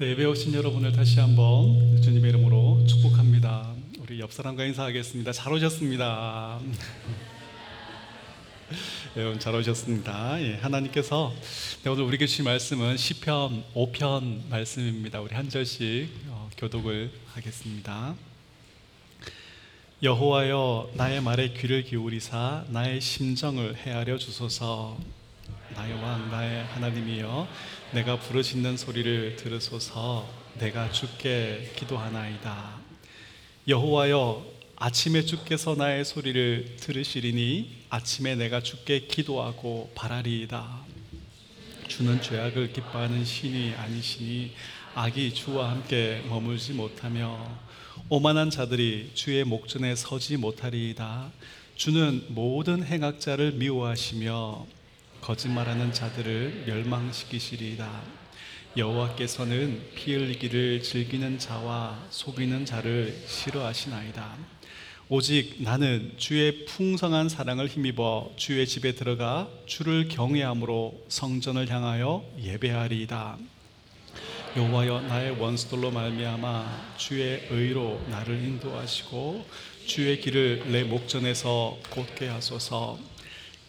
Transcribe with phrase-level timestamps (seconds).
[0.00, 3.70] 네, 예배 오신 여러분을 다시 한번 주님의 이름으로 축복합니다.
[3.98, 5.30] 우리 옆 사람과 인사하겠습니다.
[5.30, 6.58] 잘 오셨습니다.
[9.14, 10.40] 여러분 잘 오셨습니다.
[10.40, 11.34] 예, 하나님께서
[11.82, 15.20] 네, 오늘 우리에게 주신 말씀은 시편 5편 말씀입니다.
[15.20, 18.14] 우리 한 절씩 어, 교독을 하겠습니다.
[20.02, 24.96] 여호와여 나의 말에 귀를 기울이사 나의 심정을 헤아려 주소서
[25.74, 27.48] 나의 왕 나의 하나님이여
[27.92, 30.28] 내가 부르짖는 소리를 들으소서.
[30.58, 32.78] 내가 주께 기도하나이다.
[33.68, 34.44] 여호와여
[34.76, 40.80] 아침에 주께서 나의 소리를 들으시리니 아침에 내가 주께 기도하고 바라리이다.
[41.86, 44.52] 주는 죄악을 기뻐하는 신이 아니시니
[44.94, 47.46] 악이 주와 함께 머물지 못하며
[48.08, 51.30] 오만한 자들이 주의 목전에 서지 못하리이다.
[51.76, 54.79] 주는 모든 행악자를 미워하시며
[55.20, 58.02] 거짓말하는 자들을 멸망시키시리이다.
[58.76, 64.36] 여호와께서는 피 흘리기를 즐기는 자와 속이는 자를 싫어하시나이다.
[65.08, 73.38] 오직 나는 주의 풍성한 사랑을 힘입어 주의 집에 들어가 주를 경외함으로 성전을 향하여 예배하리이다.
[74.56, 79.46] 여호와여 나의 원수들로 말미암아 주의 의로 나를 인도하시고
[79.86, 83.09] 주의 길을 내 목전에서 곧게 하소서.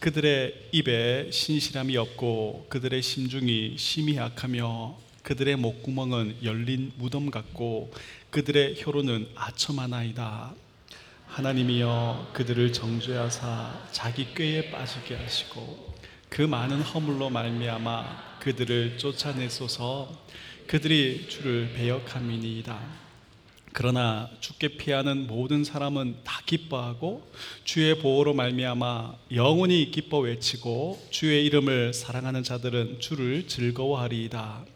[0.02, 7.92] 그들의 입에 신실함이 없고 그들의 심중이 심히 약하며 그들의 목구멍은 열린 무덤 같고
[8.30, 10.54] 그들의 혀로는 아첨하나이다.
[11.28, 15.94] 하나님이여 그들을 정죄하사 자기 꾀에 빠지게 하시고
[16.28, 20.26] 그 많은 허물로 말미암아 그들을 쫓아내소서
[20.66, 22.76] 그들이 주를 배역함이니이다.
[23.74, 27.26] 그러나 주께 피하는 모든 사람은 다 기뻐하고
[27.64, 34.66] 주의 보호로 말미암아 영원히 기뻐 외치고 주의 이름을 사랑하는 자들은 주를 즐거워하리이다.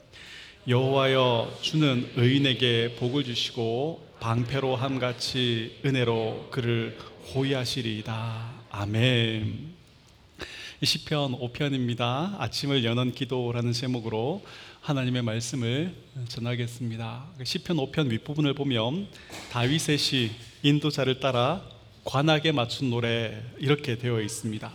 [0.68, 6.98] 여호와여 주는 의인에게 복을 주시고 방패로 함 같이 은혜로 그를
[7.34, 8.50] 호위하시리이다.
[8.70, 9.76] 아멘.
[10.82, 12.38] 시편 5편입니다.
[12.38, 14.42] 아침을 여는 기도라는 제목으로
[14.86, 15.92] 하나님의 말씀을
[16.28, 17.26] 전하겠습니다.
[17.42, 19.08] 시편 5편 윗부분을 보면
[19.50, 20.30] 다윗의 시
[20.62, 21.60] 인도자를 따라
[22.04, 24.72] 관악에 맞춘 노래 이렇게 되어 있습니다.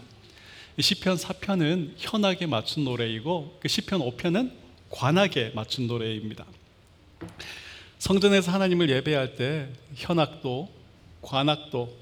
[0.77, 4.51] 시편 4편은 현악에 맞춘 노래이고 그 시편 5편은
[4.89, 6.45] 관악에 맞춘 노래입니다.
[7.97, 10.67] 성전에서 하나님을 예배할 때 현악도
[11.21, 11.97] 관악도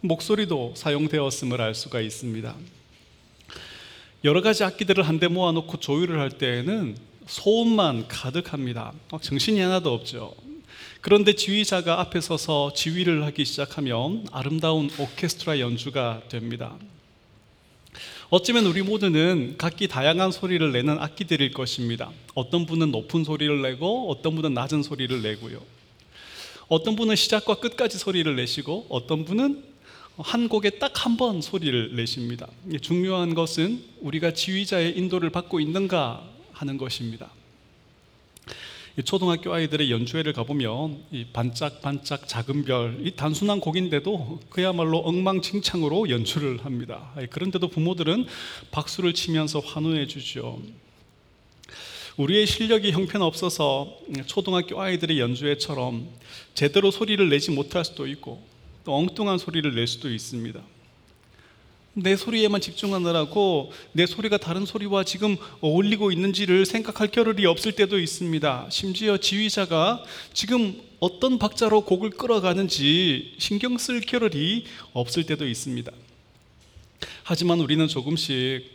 [0.00, 2.56] 목소리도 사용되었음을 알 수가 있습니다.
[4.24, 8.92] 여러 가지 악기들을 한데 모아놓고 조율을 할 때에는 소음만 가득합니다.
[9.22, 10.34] 정신이 하나도 없죠.
[11.00, 16.76] 그런데 지휘자가 앞에 서서 지휘를 하기 시작하면 아름다운 오케스트라 연주가 됩니다.
[18.30, 22.10] 어쩌면 우리 모두는 각기 다양한 소리를 내는 악기들일 것입니다.
[22.34, 25.62] 어떤 분은 높은 소리를 내고 어떤 분은 낮은 소리를 내고요.
[26.68, 29.64] 어떤 분은 시작과 끝까지 소리를 내시고 어떤 분은
[30.18, 32.48] 한 곡에 딱 한 번 소리를 내십니다.
[32.82, 36.28] 중요한 것은 우리가 지휘자의 인도를 받고 있는가
[36.60, 37.30] 하는 것입니다.
[39.04, 47.12] 초등학교 아이들의 연주회를 가보면 이 반짝반짝 작은 별, 이 단순한 곡인데도 그야말로 엉망진창으로 연주를 합니다.
[47.30, 48.26] 그런데도 부모들은
[48.70, 50.60] 박수를 치면서 환호해 주죠.
[52.18, 53.96] 우리의 실력이 형편없어서
[54.26, 56.08] 초등학교 아이들의 연주회처럼
[56.52, 58.44] 제대로 소리를 내지 못할 수도 있고
[58.84, 60.60] 또 엉뚱한 소리를 낼 수도 있습니다.
[61.92, 68.68] 내 소리에만 집중하느라고 내 소리가 다른 소리와 지금 어울리고 있는지를 생각할 겨를이 없을 때도 있습니다.
[68.70, 75.90] 심지어 지휘자가 지금 어떤 박자로 곡을 끌어가는지 신경 쓸 겨를이 없을 때도 있습니다.
[77.24, 78.70] 하지만 우리는 조금씩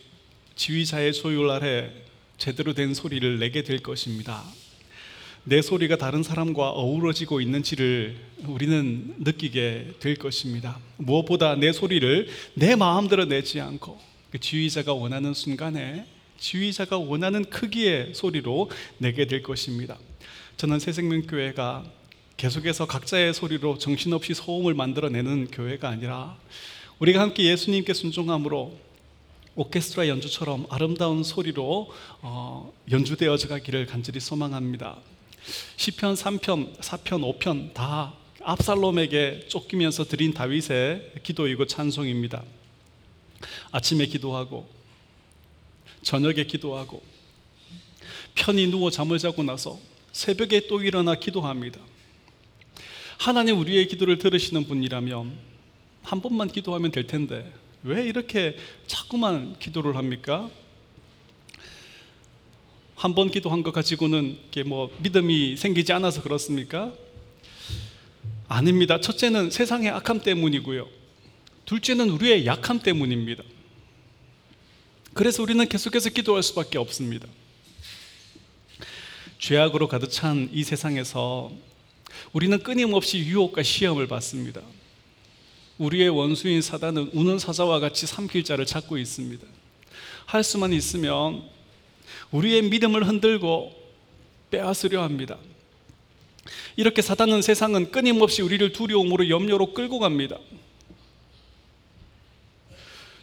[0.56, 1.92] 지휘자의 소율 아래
[2.38, 4.44] 제대로 된 소리를 내게 될 것입니다.
[5.47, 8.16] 내 소리가 다른 사람과 어우러지고 있는지를
[8.47, 10.79] 우리는 느끼게 될 것입니다.
[10.97, 14.00] 무엇보다 내 소리를 내 마음대로 내지 않고
[14.31, 16.07] 그 지휘자가 원하는 순간에
[16.39, 20.00] 지휘자가 원하는 크기의 소리로 내게 될 것입니다.
[20.57, 21.85] 저는 새생명교회가
[22.37, 26.37] 계속해서 각자의 소리로 정신없이 소음을 만들어내는 교회가 아니라
[26.97, 28.75] 우리가 함께 예수님께 순종함으로
[29.53, 31.91] 오케스트라 연주처럼 아름다운 소리로
[32.22, 34.97] 어, 연주되어져 가기를 간절히 소망합니다.
[35.78, 42.44] 시편 3편, 4편, 5편 다 압살롬에게 쫓기면서 드린 다윗의 기도이고 찬송입니다.
[43.72, 44.68] 아침에 기도하고
[46.03, 47.02] 저녁에 기도하고
[48.36, 49.80] 편히 누워 잠을 자고 나서
[50.12, 51.80] 새벽에 또 일어나 기도합니다.
[53.18, 55.38] 하나님 우리의 기도를 들으시는 분이라면
[56.03, 57.52] 한 번만 기도하면 될 텐데
[57.84, 58.58] 왜 이렇게
[58.88, 60.50] 자꾸만 기도를 합니까?
[62.96, 66.94] 한 번 기도한 것 가지고는 이게 뭐 믿음이 생기지 않아서 그렇습니까?
[68.47, 69.02] 아닙니다.
[69.02, 70.88] 첫째는 세상의 악함 때문이고요.
[71.66, 73.44] 둘째는 우리의 약함 때문입니다.
[75.14, 77.28] 그래서 우리는 계속해서 기도할 수밖에 없습니다.
[79.40, 81.52] 죄악으로 가득 찬 이 세상에서
[82.34, 84.62] 우리는 끊임없이 유혹과 시험을 받습니다.
[85.78, 89.46] 우리의 원수인 사단은 우는 사자와 같이 삼킬 자를 찾고 있습니다.
[90.26, 91.44] 할 수만 있으면
[92.35, 93.73] 우리의 믿음을 흔들고
[94.52, 95.37] 빼앗으려 합니다.
[96.76, 100.37] 이렇게 사단은 세상은 끊임없이 우리를 두려움으로 염려로 끌고 갑니다.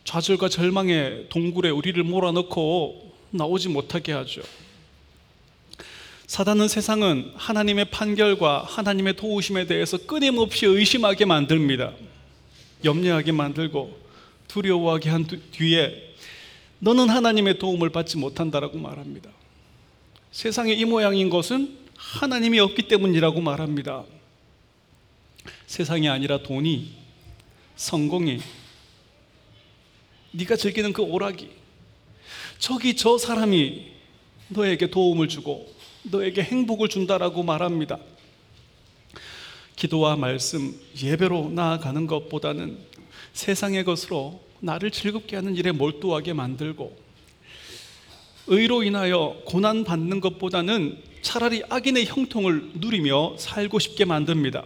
[0.05, 4.43] 좌절과 절망의 동굴에 우리를 몰아넣고 나오지 못하게 하죠.
[6.27, 11.93] 사단은 세상은 하나님의 판결과 하나님의 도우심에 대해서 끊임없이 의심하게 만듭니다.
[12.85, 14.01] 염려하게 만들고
[14.49, 16.12] 두려워하게 한 뒤에
[16.85, 19.31] 너는 하나님의 도움을 받지 못한다라고 말합니다.
[20.33, 24.03] 세상의 이 모양인 것은 하나님이 없기 때문이라고 말합니다.
[25.69, 26.93] 세상이 아니라 돈이,
[27.77, 28.41] 성공이,
[30.33, 31.51] 네가 즐기는 그 오락이,
[32.59, 33.93] 저기 저 사람이
[34.49, 38.01] 너에게 도움을 주고 너에게 행복을 준다라고 말합니다.
[39.77, 42.77] 기도와 말씀, 예배로 나아가는 것보다는
[43.35, 46.97] 세상의 것으로 나를 즐겁게 하는 일에 몰두하게 만들고
[48.47, 54.65] 의로 인하여 고난 받는 것보다는 차라리 악인의 형통을 누리며 살고 싶게 만듭니다.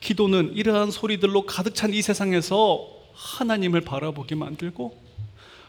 [0.00, 5.02] 기도는 이러한 소리들로 가득 찬 이 세상에서 하나님을 바라보게 만들고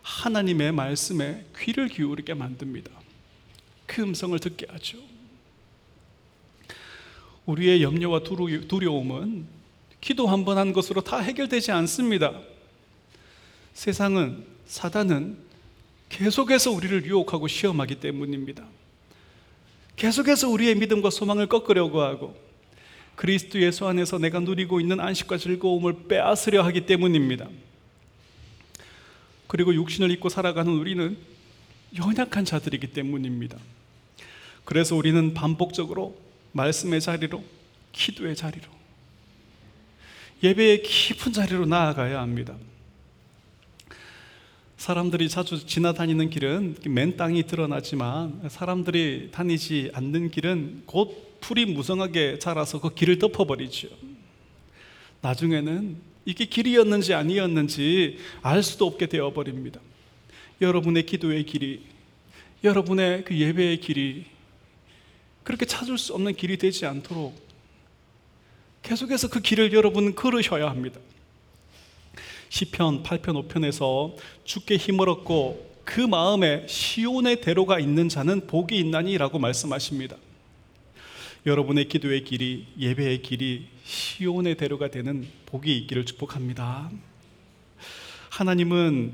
[0.02, 2.92] 하나님의 말씀에 귀를 기울이게 만듭니다.
[3.86, 4.98] 그 음성을 듣게 하죠.
[7.46, 8.22] 우리의 염려와
[8.68, 9.46] 두려움은
[10.02, 12.34] 기도 한 번 한 것으로 다 해결되지 않습니다.
[13.76, 15.38] 세상은, 사단은
[16.10, 18.66] 계속해서 우리를 유혹하고 시험하기 때문입니다.
[19.98, 22.36] 계속해서 우리의 믿음과 소망을 꺾으려고 하고
[23.16, 27.48] 그리스도 예수 안에서 내가 누리고 있는 안식과 즐거움을 빼앗으려 하기 때문입니다.
[29.48, 31.18] 그리고 육신을 입고 살아가는 우리는
[31.98, 33.58] 연약한 자들이기 때문입니다.
[34.64, 36.18] 그래서 우리는 반복적으로
[36.54, 37.44] 말씀의 자리로,
[37.92, 38.66] 기도의 자리로,
[40.44, 42.56] 예배의 깊은 자리로 나아가야 합니다.
[44.78, 52.82] 사람들이 자주 지나다니는 길은 맨 땅이 드러나지만 사람들이 다니지 않는 길은 곧 풀이 무성하게 자라서
[52.82, 53.88] 그 길을 덮어버리죠.
[55.22, 59.80] 나중에는 이게 길이었는지 아니었는지 알 수도 없게 되어버립니다.
[60.62, 61.84] 여러분의 기도의 길이,
[62.64, 64.26] 여러분의 그 예배의 길이
[65.44, 67.46] 그렇게 찾을 수 없는 길이 되지 않도록
[68.82, 71.00] 계속해서 그 길을 여러분 걸으셔야 합니다.
[72.56, 74.16] 시편 8편 5편에서
[74.46, 80.16] 주께 힘을 얻고 그 마음에 시온의 대로가 있는 자는 복이 있나니라고 말씀하십니다.
[81.46, 86.92] 여러분의 기도의 길이 예배의 길이 시온의 대로가 되는 복이 있기를 축복합니다.
[88.30, 89.12] 하나님은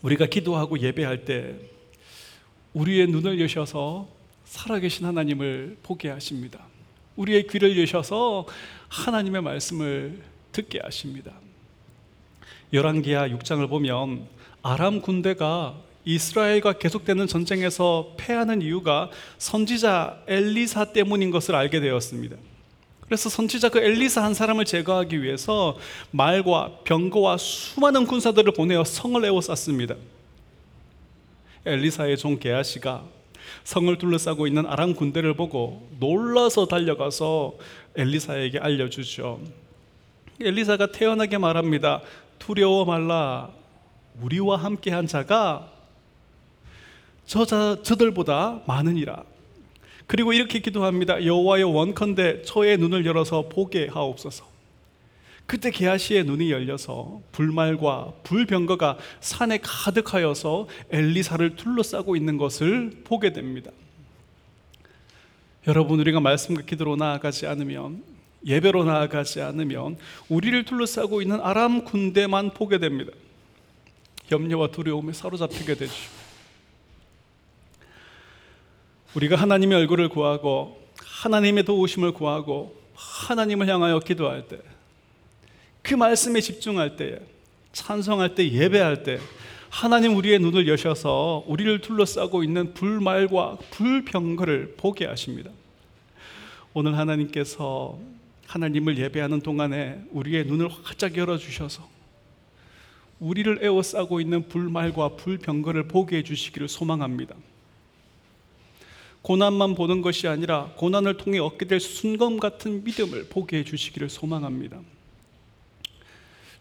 [0.00, 1.54] 우리가 기도하고 예배할 때
[2.72, 4.08] 우리의 눈을 여셔서
[4.46, 6.64] 살아계신 하나님을 보게 하십니다.
[7.16, 8.46] 우리의 귀를 여셔서
[8.88, 10.22] 하나님의 말씀을
[10.52, 11.34] 듣게 하십니다.
[12.76, 14.26] 열왕기하 6장을 보면
[14.62, 15.74] 아람 군대가
[16.04, 22.36] 이스라엘과 계속되는 전쟁에서 패하는 이유가 선지자 엘리사 때문인 것을 알게 되었습니다.
[23.00, 25.78] 그래서 선지자 그 엘리사 한 사람을 제거하기 위해서
[26.10, 29.94] 말과 병거와 수많은 군사들을 보내어 성을 에워쌌습니다.
[31.64, 33.04] 엘리사의 종 게하시가
[33.64, 37.54] 성을 둘러싸고 있는 아람 군대를 보고 놀라서 달려가서
[37.96, 39.40] 엘리사에게 알려주죠.
[40.40, 42.02] 엘리사가 태연하게 말합니다.
[42.38, 43.50] 두려워 말라.
[44.20, 45.70] 우리와 함께한 자가
[47.26, 49.24] 저 자, 저들보다 많으니라.
[50.06, 51.24] 그리고 이렇게 기도합니다.
[51.24, 54.46] 여호와여 원컨대 저의 눈을 열어서 보게 하옵소서.
[55.46, 63.70] 그때 게하시의 눈이 열려서 불말과 불병거가 산에 가득하여서 엘리사를 둘러싸고 있는 것을 보게 됩니다.
[65.68, 68.02] 여러분 우리가 말씀과 기도로 나아가지 않으면
[68.46, 69.98] 예배로 나아가지 않으면
[70.28, 73.12] 우리를 둘러싸고 있는 아람 군대만 보게 됩니다.
[74.30, 75.94] 염려와 두려움에 사로잡히게 되죠.
[79.14, 84.58] 우리가 하나님의 얼굴을 구하고 하나님의 도우심을 구하고 하나님을 향하여 기도할 때
[85.86, 87.20] 그 말씀에 집중할 때
[87.72, 89.20] 찬성할 때 예배할 때
[89.70, 95.52] 하나님 우리의 눈을 여셔서 우리를 둘러싸고 있는 불말과 불병거를 보게 하십니다.
[96.74, 98.00] 오늘 하나님께서
[98.46, 101.88] 하나님을 예배하는 동안에 우리의 눈을 활짝 열어 주셔서
[103.18, 107.34] 우리를 에워싸고 있는 불말과 불병거를 보게 해 주시기를 소망합니다.
[109.22, 114.80] 고난만 보는 것이 아니라 고난을 통해 얻게 될 순검 같은 믿음을 보게 해주시기를 소망합니다.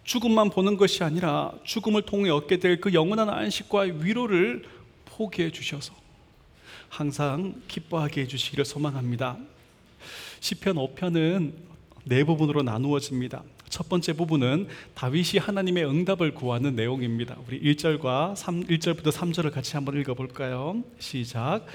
[0.04, 4.64] 죽음만 보는 것이 아니라 죽음을 통해 얻게 될 그 영원한 안식과 위로를
[5.06, 5.94] 포기해 주셔서
[6.90, 9.38] 항상 기뻐하게 해 주시기를 소망합니다.
[10.40, 11.75] 시편 5편은
[12.08, 13.42] 네 부분으로 나누어집니다.
[13.68, 17.36] 첫 번째 부분은 다윗이 하나님의 응답을 구하는 내용입니다.
[17.48, 20.84] 우리 1절과 3, 1절부터 3절을 같이 한번 읽어 볼까요?
[21.00, 21.66] 시작.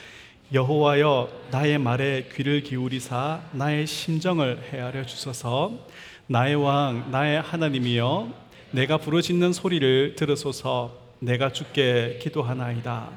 [0.52, 5.86] 여호와여 나의 말에 귀를 기울이사 나의 심정을 헤아려 주소서
[6.28, 8.32] 나의 왕 나의 하나님이여
[8.70, 13.10] 내가 부르짖는 소리를 들으소서 내가 주께 기도하나이다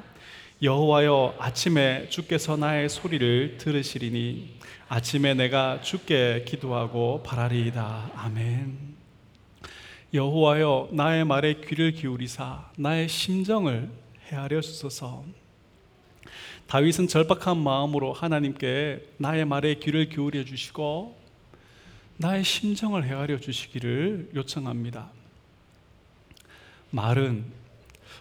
[0.62, 4.63] 여호와여 아침에 주께서 나의 소리를 들으시리니
[4.96, 8.78] 아침에 내가 주께 기도하고 바라리이다 아멘
[10.14, 13.90] 여호와여 나의 말에 귀를 기울이사 나의 심정을
[14.28, 15.26] 헤아려 주소서
[16.68, 21.20] 다윗은 절박한 마음으로 하나님께 나의 말에 귀를 기울여 주시고
[22.18, 25.10] 나의 심정을 헤아려 주시기를 요청합니다.
[26.92, 27.46] 말은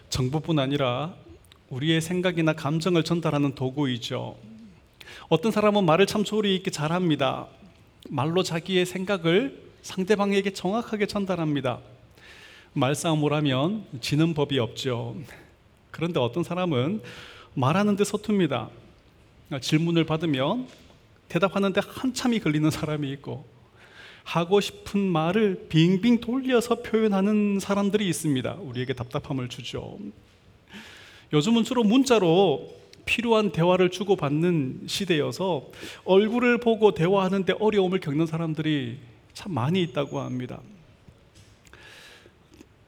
[0.09, 1.13] 정보뿐 아니라
[1.69, 4.52] 우리의 생각이나 감정을 전달하는 도구이죠.
[5.29, 7.47] 어떤 사람은 말을 참 소리 있게 잘합니다.
[8.09, 11.79] 말로 자기의 생각을 상대방에게 정확하게 전달합니다.
[12.73, 15.15] 말싸움을 하면 지는 법이 없죠.
[15.91, 17.01] 그런데 어떤 사람은
[17.53, 18.69] 말하는데 서툽니다.
[19.61, 20.67] 질문을 받으면
[21.29, 23.45] 대답하는데 한참이 걸리는 사람이 있고
[24.23, 28.53] 하고 싶은 말을 빙빙 돌려서 표현하는 사람들이 있습니다.
[28.61, 29.99] 우리에게 답답함을 주죠.
[31.33, 35.69] 요즘은 주로 문자로 필요한 대화를 주고받는 시대여서
[36.05, 38.97] 얼굴을 보고 대화하는데 어려움을 겪는 사람들이
[39.33, 40.59] 참 많이 있다고 합니다.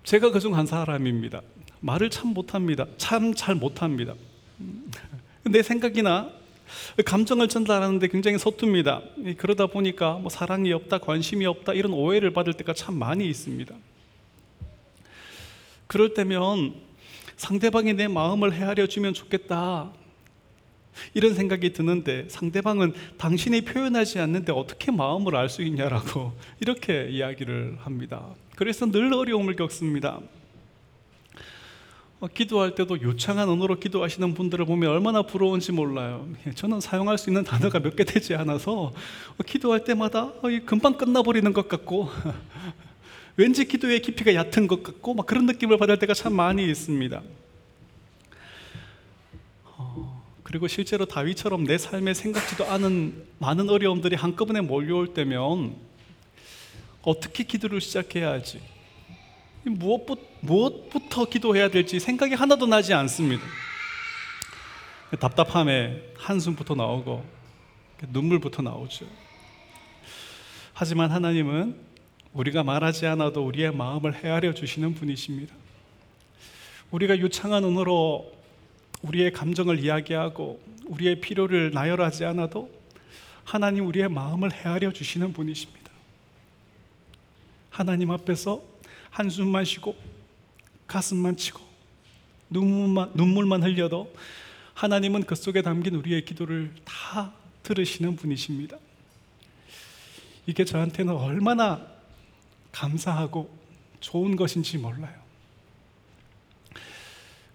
[0.03, 1.41] 제가 그중 한 사람입니다.
[1.79, 2.86] 말을 참 못합니다.
[2.98, 4.13] 참 잘 못합니다.
[5.43, 6.31] 내 생각이나
[7.05, 9.01] 감정을 전달하는데 굉장히 서툽니다.
[9.38, 13.75] 그러다 보니까 뭐 사랑이 없다, 관심이 없다 이런 오해를 받을 때가 참 많이 있습니다.
[15.88, 16.75] 그럴 때면
[17.38, 19.91] 상대방이 내 마음을 헤아려 주면 좋겠다.
[21.14, 28.25] 이런 생각이 드는데 상대방은 당신이 표현하지 않는데 어떻게 마음을 알 수 있냐라고 이렇게 이야기를 합니다.
[28.56, 30.20] 그래서 늘 어려움을 겪습니다.
[32.22, 36.28] 어, 기도할 때도 요창한 언어로 기도하시는 분들을 보면 얼마나 부러운지 몰라요.
[36.48, 38.94] 예, 저는 사용할 수 있는 단어가 몇 개 되지 않아서
[39.38, 42.10] 어, 기도할 때마다 어, 금방 끝나버리는 것 같고
[43.38, 47.22] 왠지 기도의 깊이가 얕은 것 같고 막 그런 느낌을 받을 때가 참 많이 있습니다.
[50.56, 55.76] 그리고 실제로 다윗처럼 내 삶에 생각지도 않은 많은 어려움들이 한꺼번에 몰려올 때면
[57.02, 58.62] 어떻게 기도를 시작해야 할지
[59.64, 63.44] 무엇부터, 무엇부터 기도해야 될지 생각이 하나도 나지 않습니다.
[65.20, 67.26] 답답함에 한숨부터 나오고
[68.14, 69.08] 눈물부터 나오죠.
[70.72, 71.76] 하지만 하나님은
[72.32, 75.54] 우리가 말하지 않아도 우리의 마음을 헤아려 주시는 분이십니다.
[76.92, 78.35] 우리가 유창한 언어로
[79.02, 82.70] 우리의 감정을 이야기하고 우리의 필요를 나열하지 않아도
[83.44, 85.92] 하나님 우리의 마음을 헤아려 주시는 분이십니다.
[87.70, 88.64] 하나님 앞에서
[89.10, 89.96] 한숨만 쉬고
[90.88, 91.60] 가슴만 치고
[92.50, 94.14] 눈물만, 눈물만 흘려도
[94.74, 97.34] 하나님은 그 속에 담긴 우리의 기도를 다
[97.64, 98.78] 들으시는 분이십니다.
[100.48, 101.86] 이게 저한테는 얼마나
[102.72, 103.50] 감사하고
[104.00, 105.25] 좋은 것인지 몰라요.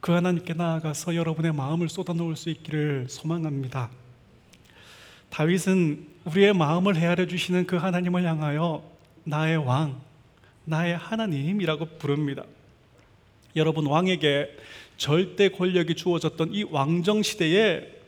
[0.01, 3.91] 그 하나님께 나아가서 여러분의 마음을 쏟아놓을 수 있기를 소망합니다.
[5.29, 8.83] 다윗은 우리의 마음을 헤아려 주시는 그 하나님을 향하여
[9.25, 10.01] 나의 왕,
[10.65, 12.45] 나의 하나님이라고 부릅니다.
[13.57, 14.57] 여러분 왕에게
[14.97, 18.01] 절대 권력이 주어졌던 이 왕정 시대에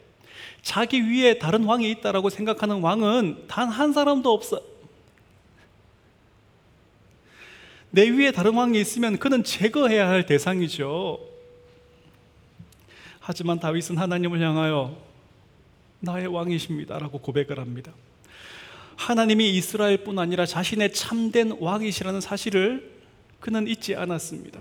[0.63, 4.61] 자기 위에 다른 왕이 있다라고 생각하는 왕은 단 한 사람도 없어.
[7.91, 11.32] 내 위에 다른 왕이 있으면 그는 제거해야 할 대상이죠.
[13.25, 14.97] 하지만 다윗은 하나님을 향하여
[16.01, 17.93] 나의 왕이십니다라고 고백을 합니다.
[18.97, 22.91] 하나님이 이스라엘뿐 아니라 자신의 참된 왕이시라는 사실을
[23.39, 24.61] 그는 잊지 않았습니다.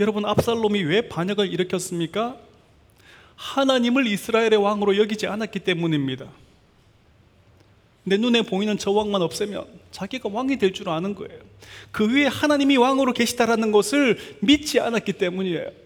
[0.00, 2.36] 여러분 압살롬이 왜 반역을 일으켰습니까?
[3.36, 6.26] 하나님을 이스라엘의 왕으로 여기지 않았기 때문입니다.
[8.02, 11.38] 내 눈에 보이는 저 왕만 없애면 자기가 왕이 될 줄 아는 거예요.
[11.92, 15.81] 그 위에 하나님이 왕으로 계시다라는 것을 믿지 않았기 때문이에요.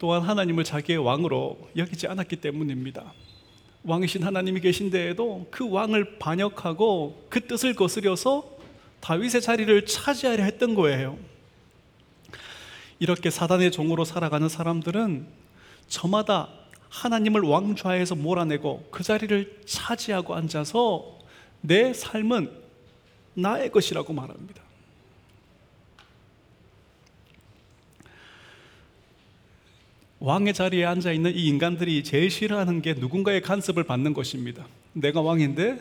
[0.00, 3.12] 또한 하나님을 자기의 왕으로 여기지 않았기 때문입니다.
[3.84, 8.50] 왕이신 하나님이 계신데에도 그 왕을 반역하고 그 뜻을 거스려서
[9.00, 11.18] 다윗의 자리를 차지하려 했던 거예요.
[12.98, 15.26] 이렇게 사단의 종으로 살아가는 사람들은
[15.88, 16.48] 저마다
[16.88, 21.18] 하나님을 왕좌에서 몰아내고 그 자리를 차지하고 앉아서
[21.60, 22.50] 내 삶은
[23.34, 24.59] 나의 것이라고 말합니다.
[30.20, 34.66] 왕의 자리에 앉아 있는 이 인간들이 제일 싫어하는 게 누군가의 간섭을 받는 것입니다.
[34.92, 35.80] 내가 왕인데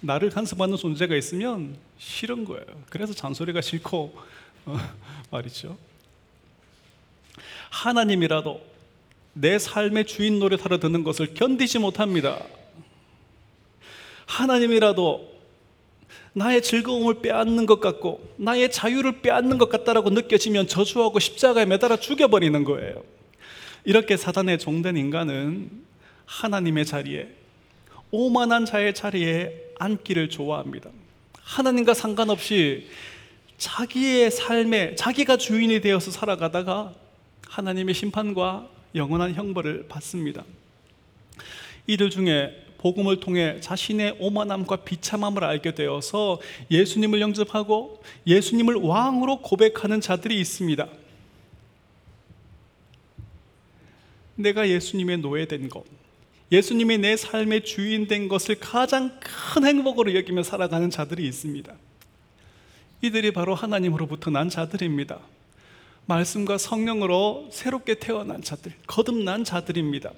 [0.00, 2.64] 나를 간섭하는 존재가 있으면 싫은 거예요.
[2.88, 4.12] 그래서 잔소리가 싫고
[4.66, 4.76] 어,
[5.30, 5.78] 말이죠.
[7.70, 8.60] 하나님이라도
[9.34, 12.44] 내 삶의 주인 노릇하러 드는 것을 견디지 못합니다.
[14.26, 15.30] 하나님이라도
[16.32, 22.64] 나의 즐거움을 빼앗는 것 같고 나의 자유를 빼앗는 것 같다라고 느껴지면 저주하고 십자가에 매달아 죽여버리는
[22.64, 23.19] 거예요.
[23.84, 25.70] 이렇게 사단의 종된 인간은
[26.26, 27.28] 하나님의 자리에
[28.10, 30.90] 오만한 자의 자리에 앉기를 좋아합니다.
[31.42, 32.88] 하나님과 상관없이
[33.58, 36.94] 자기의 삶에 자기가 주인이 되어서 살아가다가
[37.46, 40.44] 하나님의 심판과 영원한 형벌을 받습니다.
[41.86, 50.40] 이들 중에 복음을 통해 자신의 오만함과 비참함을 알게 되어서 예수님을 영접하고 예수님을 왕으로 고백하는 자들이
[50.40, 50.88] 있습니다.
[54.42, 55.84] 내가 예수님의 노예된 것,
[56.52, 61.72] 예수님이 내 삶의 주인 된 것을 가장 큰 행복으로 여기며 살아가는 자들이 있습니다.
[63.02, 65.20] 이들이 바로 하나님으로부터 난 자들입니다.
[66.06, 70.10] 말씀과 성령으로 새롭게 태어난 자들, 거듭난 자들입니다.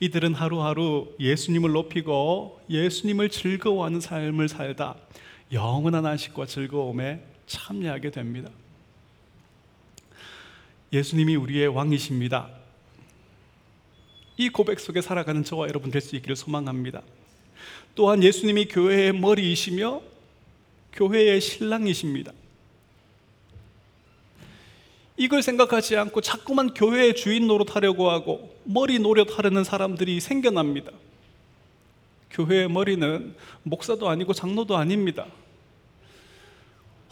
[0.00, 4.96] 이들은 하루하루 예수님을 높이고 예수님을 즐거워하는 삶을 살다
[5.52, 8.50] 영원한 안식과 즐거움에 참여하게 됩니다.
[10.92, 12.61] 예수님이 우리의 왕이십니다.
[14.42, 17.02] 이 고백 속에 살아가는 저와 여러분 될 수 있기를 소망합니다.
[17.94, 20.02] 또한 예수님이 교회의 머리이시며
[20.94, 22.32] 교회의 신랑이십니다.
[25.16, 30.90] 이걸 생각하지 않고 자꾸만 교회의 주인 노릇하려고 하고 머리 노릇하려는 사람들이 생겨납니다.
[32.32, 35.26] 교회의 머리는 목사도 아니고 장로도 아닙니다.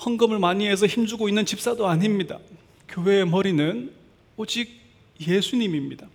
[0.04, 2.40] 헌금을 많이 해서 힘주고 있는 집사도 아닙니다.
[2.88, 3.92] 교회의 머리는
[4.36, 4.80] 오직
[5.20, 6.08] 예수님입니다.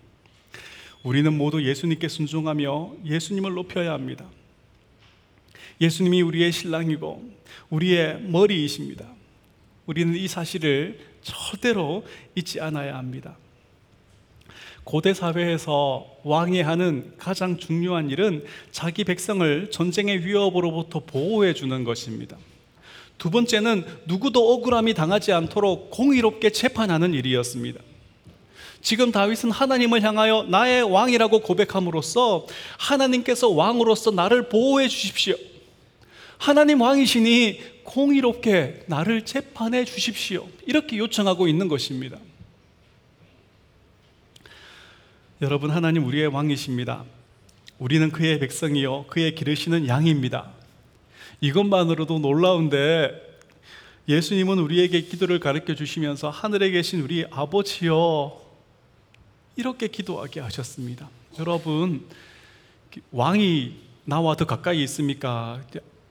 [1.06, 4.26] 우리는 모두 예수님께 순종하며 예수님을 높여야 합니다.
[5.80, 7.32] 예수님이 우리의 신랑이고
[7.70, 9.06] 우리의 머리이십니다.
[9.86, 13.38] 우리는 이 사실을 절대로 잊지 않아야 합니다.
[14.84, 22.36] 고대 사회에서 왕이 하는 가장 중요한 일은 자기 백성을 전쟁의 위협으로부터 보호해 주는 것입니다.
[23.20, 27.80] 두 번째는 누구도 억울함이 당하지 않도록 공의롭게 재판하는 일이었습니다.
[28.86, 32.46] 지금 다윗은 하나님을 향하여 나의 왕이라고 고백함으로써
[32.78, 35.34] 하나님께서 왕으로서 나를 보호해 주십시오.
[36.38, 40.48] 하나님 왕이시니 공의롭게 나를 재판해 주십시오.
[40.68, 42.20] 이렇게 요청하고 있는 것입니다.
[45.42, 47.06] 여러분, 하나님 우리의 왕이십니다.
[47.80, 49.06] 우리는 그의 백성이요.
[49.08, 50.52] 그의 기르시는 양입니다.
[51.42, 53.20] 이것만으로도 놀라운데
[54.08, 58.45] 예수님은 우리에게 기도를 가르쳐 주시면서 하늘에 계신 우리 아버지여
[59.56, 61.10] 이렇게 기도하게 하셨습니다.
[61.40, 62.08] 여러분,
[63.12, 65.62] 왕이 나와 더 가까이 있습니까?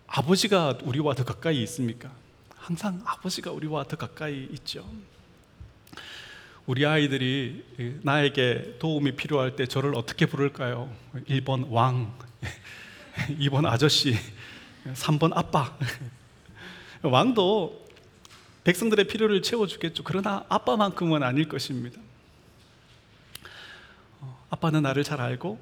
[0.06, 2.10] 아버지가 우리와 더 가까이 있습니까?
[2.56, 4.88] 항상 아버지가 우리와 더 가까이 있죠.
[6.66, 7.62] 우리 아이들이
[8.02, 10.90] 나에게 도움이 필요할 때 저를 어떻게 부를까요?
[11.28, 12.16] 1번 왕,
[13.38, 14.16] 2번 아저씨,
[14.94, 15.76] 3번 아빠.
[17.02, 17.84] 왕도
[18.64, 20.04] 백성들의 필요를 채워주겠죠.
[20.04, 22.00] 그러나 아빠만큼은 아닐 것입니다.
[24.50, 25.58] 아빠는 나를 잘 알고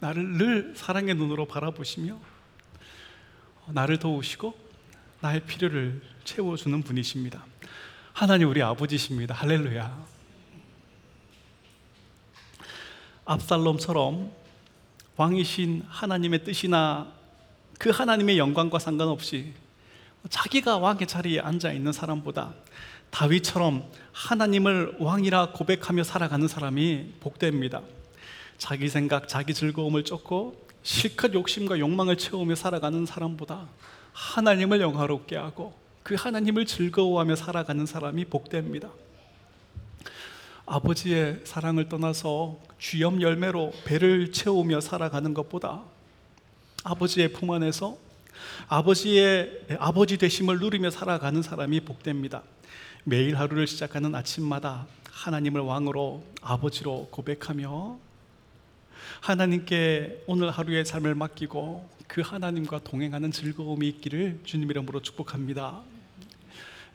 [0.00, 2.18] 나를 늘 사랑의 눈으로 바라보시며
[3.68, 4.54] 나를 도우시고
[5.20, 7.44] 나의 필요를 채워주는 분이십니다.
[8.12, 9.34] 하나님 우리 아버지십니다.
[9.34, 10.04] 할렐루야.
[13.24, 14.32] 압살롬처럼
[15.16, 17.12] 왕이신 하나님의 뜻이나
[17.78, 19.54] 그 하나님의 영광과 상관없이
[20.28, 22.54] 자기가 왕의 자리에 앉아 있는 사람보다
[23.12, 27.82] 다윗처럼 하나님을 왕이라 고백하며 살아가는 사람이 복됩니다.
[28.56, 33.68] 자기 생각, 자기 즐거움을 쫓고 실컷 욕심과 욕망을 채우며 살아가는 사람보다
[34.12, 38.90] 하나님을 영화롭게 하고 그 하나님을 즐거워하며 살아가는 사람이 복됩니다.
[40.64, 45.82] 아버지의 사랑을 떠나서 쥐염 열매로 배를 채우며 살아가는 것보다
[46.82, 47.98] 아버지의 품 안에서
[48.68, 52.42] 아버지의 아버지 되심을 누리며 살아가는 사람이 복됩니다.
[53.04, 57.98] 매일 하루를 시작하는 아침마다 하나님을 왕으로 아버지로 고백하며
[59.20, 65.80] 하나님께 오늘 하루의 삶을 맡기고 그 하나님과 동행하는 즐거움이 있기를 주님 이름으로 축복합니다.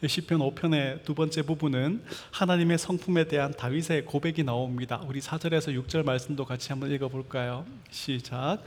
[0.06, 5.04] 시편 5편의 두 번째 부분은 하나님의 성품에 대한 다윗의 고백이 나옵니다.
[5.08, 7.66] 우리 4절에서 6절 말씀도 같이 한번 읽어 볼까요?
[7.92, 8.60] 시작.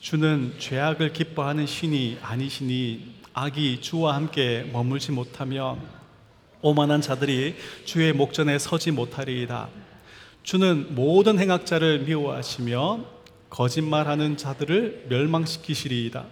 [0.00, 5.78] 주는 죄악을 기뻐하는 신이 아니시니 악이 주와 함께 머물지 못하며
[6.62, 9.68] 오만한 자들이 주의 목전에 서지 못하리이다.
[10.42, 13.04] 주는 모든 행악자를 미워하시며
[13.50, 16.24] 거짓말하는 자들을 멸망시키시리이다.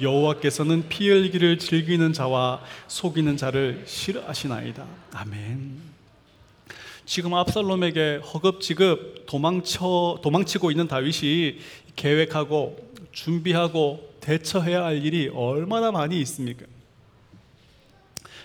[0.00, 4.86] 여호와께서는 피 흘기를 즐기는 자와 속이는 자를 싫어하시나이다.
[5.12, 5.80] 아멘.
[7.06, 11.58] 지금 압살롬에게 허겁지겁 도망쳐 도망치고 있는 다윗이
[11.94, 12.76] 계획하고
[13.12, 16.66] 준비하고 대처해야 할 일이 얼마나 많이 있습니까?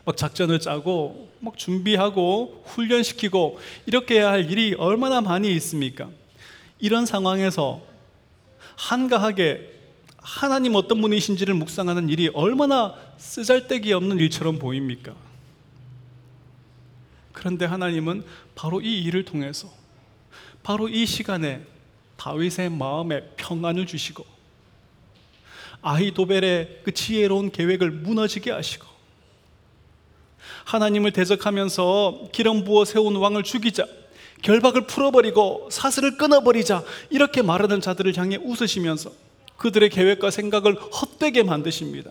[0.06, 6.10] 막 작전을 짜고 막 준비하고 훈련시키고 이렇게 해야 할 일이 얼마나 많이 있습니까?
[6.80, 7.82] 이런 상황에서
[8.76, 9.70] 한가하게
[10.18, 15.16] 하나님 어떤 분이신지를 묵상하는 일이 얼마나 쓰잘데기 없는 일처럼 보입니까?
[17.32, 18.24] 그런데 하나님은
[18.56, 19.70] 바로 이 일을 통해서
[20.64, 21.64] 바로 이 시간에
[22.18, 24.26] 다윗의 마음에 평안을 주시고
[25.82, 28.90] 아히도벨의 그 지혜로운 계획을 무너지게 하시고
[30.65, 33.86] 하나님을 대적하면서 기름 부어 세운 왕을 죽이자
[34.41, 39.12] 결박을 풀어버리고 사슬을 끊어버리자 이렇게 말하는 자들을 향해 웃으시면서
[39.58, 42.10] 그들의 계획과 생각을 헛되게 만드십니다.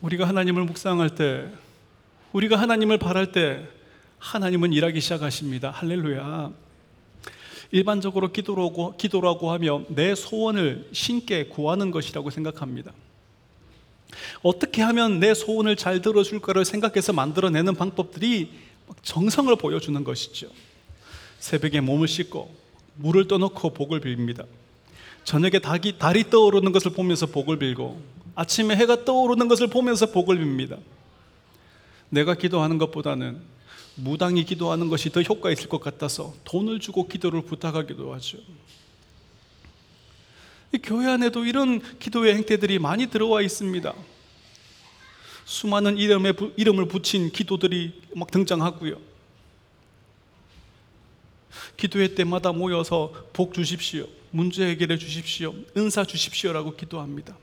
[0.00, 1.48] 우리가 하나님을 묵상할 때,
[2.32, 3.66] 우리가 하나님을 바랄 때,
[4.18, 5.70] 하나님은 일하기 시작하십니다.
[5.70, 6.50] 할렐루야.
[7.70, 12.92] 일반적으로 기도라고, 기도라고 하며 내 소원을 신께 구하는 것이라고 생각합니다.
[14.42, 18.50] 어떻게 하면 내 소원을 잘 들어줄까를 생각해서 만들어내는 방법들이
[19.02, 20.48] 정성을 보여주는 것이죠.
[21.38, 22.54] 새벽에 몸을 씻고
[22.96, 24.46] 물을 떠놓고 복을 빕니다.
[25.24, 28.00] 저녁에 닭이, 달이 떠오르는 것을 보면서 복을 빌고
[28.34, 30.78] 아침에 해가 떠오르는 것을 보면서 복을 빕니다.
[32.10, 33.40] 내가 기도하는 것보다는
[33.96, 38.38] 무당이 기도하는 것이 더 효과 있을 것 같아서 돈을 주고 기도를 부탁하기도 하죠.
[40.78, 43.94] 교회 안에도 이런 기도의 행태들이 많이 들어와 있습니다.
[45.44, 48.98] 수많은 이름에, 이름을 붙인 기도들이 막 등장하고요.
[51.76, 54.06] 기도회 때마다 모여서 복 주십시오.
[54.30, 55.54] 문제 해결해 주십시오.
[55.76, 57.36] 은사 주십시오라고 기도합니다.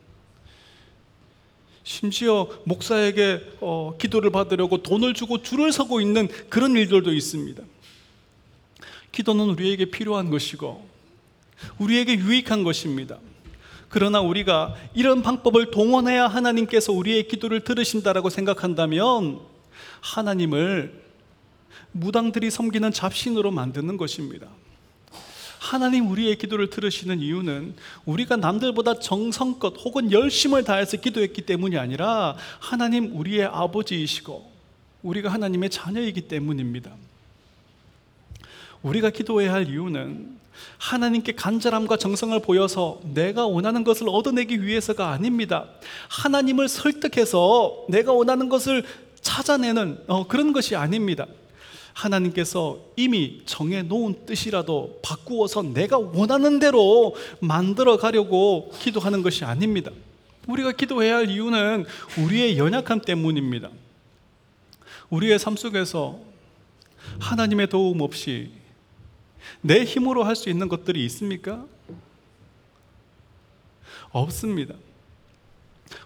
[1.84, 7.63] 심지어 목사에게 어, 기도를 받으려고 돈을 주고 줄을 서고 있는 그런 일들도 있습니다.
[9.12, 10.90] 기도는 우리에게 필요한 것이고
[11.78, 13.17] 우리에게 유익한 것입니다.
[13.89, 19.39] 그러나 우리가 이런 방법을 동원해야 하나님께서 우리의 기도를 들으신다라고 생각한다면
[20.00, 21.02] 하나님을
[21.91, 24.47] 무당들이 섬기는 잡신으로 만드는 것입니다.
[25.60, 33.15] 하나님 우리의 기도를 들으시는 이유는 우리가 남들보다 정성껏 혹은 열심을 다해서 기도했기 때문이 아니라 하나님
[33.15, 34.52] 우리의 아버지이시고
[35.04, 36.91] 우리가 하나님의 자녀이기 때문입니다.
[38.82, 40.40] 우리가 기도해야 할 이유는
[40.78, 45.66] 하나님께 간절함과 정성을 보여서 내가 원하는 것을 얻어내기 위해서가 아닙니다.
[46.10, 48.84] 하나님을 설득해서 내가 원하는 것을
[49.22, 51.28] 찾아내는 어, 그런 것이 아닙니다.
[51.94, 59.92] 하나님께서 이미 정해 놓은 뜻이라도 바꾸어서 내가 원하는 대로 만들어 가려고 기도하는 것이 아닙니다.
[60.48, 61.86] 우리가 기도해야 할 이유는
[62.18, 63.70] 우리의 연약함 때문입니다.
[65.10, 66.20] 우리의 삶 속에서
[67.20, 68.61] 하나님의 도움 없이
[69.62, 71.65] 내 힘으로 할 수 있는 것들이 있습니까?
[74.12, 74.76] 없습니다.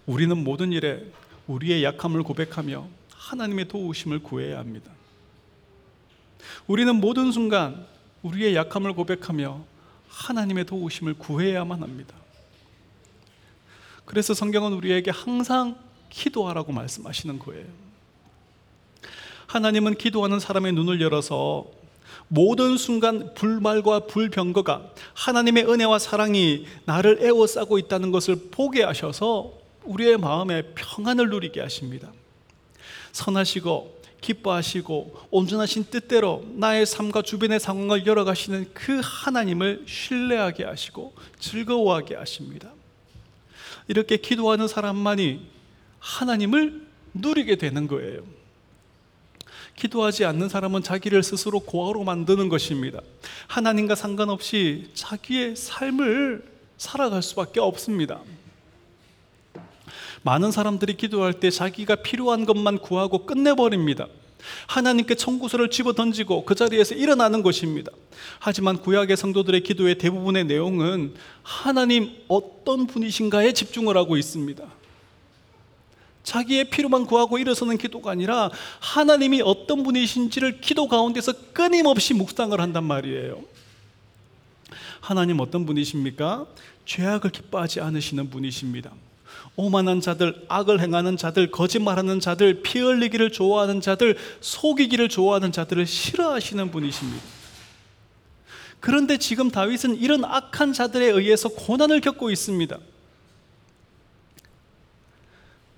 [0.05, 1.05] 우리는 모든 일에
[1.47, 4.91] 우리의 약함을 고백하며 하나님의 도우심을 구해야 합니다.
[6.67, 7.85] 우리는 모든 순간
[8.23, 9.63] 우리의 약함을 고백하며
[10.09, 12.15] 하나님의 도우심을 구해야만 합니다.
[14.05, 15.77] 그래서 성경은 우리에게 항상
[16.09, 17.65] 기도하라고 말씀하시는 거예요.
[19.47, 21.65] 하나님은 기도하는 사람의 눈을 열어서
[22.27, 30.63] 모든 순간 불말과 불병거가 하나님의 은혜와 사랑이 나를 에워싸고 있다는 것을 보게 하셔서 우리의 마음에
[30.75, 32.11] 평안을 누리게 하십니다.
[33.11, 42.71] 선하시고 기뻐하시고 온전하신 뜻대로 나의 삶과 주변의 상황을 열어가시는 그 하나님을 신뢰하게 하시고 즐거워하게 하십니다.
[43.87, 45.41] 이렇게 기도하는 사람만이
[45.99, 48.23] 하나님을 누리게 되는 거예요.
[49.75, 53.01] 기도하지 않는 사람은 자기를 스스로 고아로 만드는 것입니다.
[53.47, 56.43] 하나님과 상관없이 자기의 삶을
[56.77, 58.21] 살아갈 수밖에 없습니다.
[60.23, 64.07] 많은 사람들이 기도할 때 자기가 필요한 것만 구하고 끝내버립니다.
[64.67, 67.91] 하나님께 청구서를 집어 던지고 그 자리에서 일어나는 것입니다.
[68.39, 74.63] 하지만 구약의 성도들의 기도의 대부분의 내용은 하나님 어떤 분이신가에 집중을 하고 있습니다.
[76.25, 83.41] 자기의 필요만 구하고 일어서는 기도가 아니라 하나님이 어떤 분이신지를 기도 가운데서 끊임없이 묵상을 한단 말이에요.
[84.99, 86.47] 하나님 어떤 분이십니까?
[86.85, 88.91] 죄악을 기뻐하지 않으시는 분이십니다.
[89.55, 96.71] 오만한 자들, 악을 행하는 자들, 거짓말하는 자들, 피 흘리기를 좋아하는 자들, 속이기를 좋아하는 자들을 싫어하시는
[96.71, 97.23] 분이십니다.
[98.79, 102.77] 그런데 지금 다윗은 이런 악한 자들에 의해서 고난을 겪고 있습니다.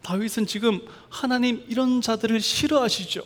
[0.07, 3.23] 다윗은 지금 하나님 이런 자들을 싫어하시죠.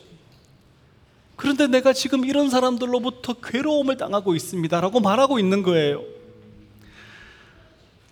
[1.35, 6.03] 그런데 내가 지금 이런 사람들로부터 괴로움을 당하고 있습니다라고 말하고 있는 거예요.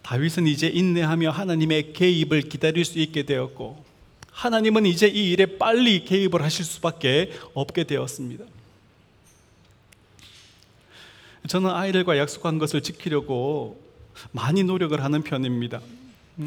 [0.04, 3.84] 다윗은 이제 인내하며 하나님의 개입을 기다릴 수 있게 되었고
[4.30, 8.46] 하나님은 이제 이 일에 빨리 개입을 하실 수밖에 없게 되었습니다.
[11.48, 13.82] 저는 아이들과 약속한 것을 지키려고
[14.32, 15.82] 많이 노력을 하는 편입니다.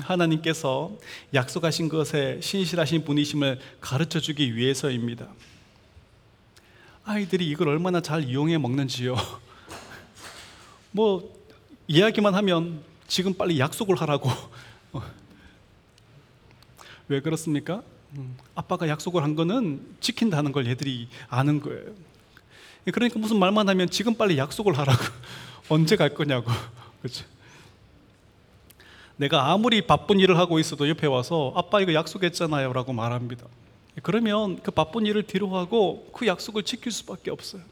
[0.01, 0.97] 하나님께서
[1.35, 5.29] 약속하신 것에 신실하신 분이심을 가르쳐 주기 위해서입니다.
[7.05, 9.17] 아이들이 이걸 얼마나 잘 이용해 먹는지요.
[10.93, 11.35] 뭐
[11.89, 14.31] 이야기만 하면 지금 빨리 약속을 하라고.
[17.09, 17.83] 왜 그렇습니까?
[18.15, 21.93] 음, 아빠가 약속을 한 거는 지킨다는 걸 얘들이 아는 거예요.
[22.93, 25.03] 그러니까 무슨 말만 하면 지금 빨리 약속을 하라고.
[25.69, 26.51] 언제 갈 거냐고.
[27.01, 27.25] 그렇죠?
[29.23, 33.47] 내가 아무리 바쁜 일을 하고 있어도 옆에 와서 아빠 이거 약속했잖아요 라고 말합니다.
[34.03, 37.63] 그러면 그 바쁜 일을 뒤로 하고 그 약속을 지킬 수밖에 없어요.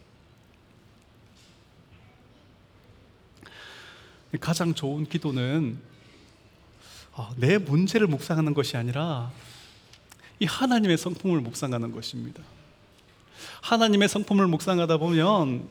[4.41, 5.81] 가장 좋은 기도는
[7.17, 9.33] 아, 내 문제를 묵상하는 것이 아니라
[10.39, 12.45] 이 하나님의 성품을 묵상하는 것입니다.
[13.63, 15.69] 하나님의 성품을 묵상하다 보면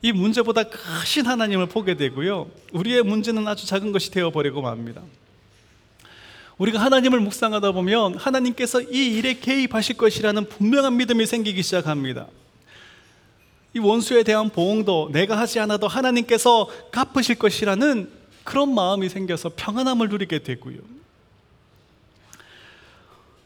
[0.00, 2.48] 이 문제보다 크신 하나님을 보게 되고요.
[2.72, 5.02] 우리의 문제는 아주 작은 것이 되어버리고 맙니다.
[6.58, 12.26] 우리가 하나님을 묵상하다 보면 하나님께서 이 일에 개입하실 것이라는 분명한 믿음이 생기기 시작합니다.
[13.74, 18.10] 이 원수에 대한 보응도 내가 하지 않아도 하나님께서 갚으실 것이라는
[18.44, 20.78] 그런 마음이 생겨서 평안함을 누리게 되고요.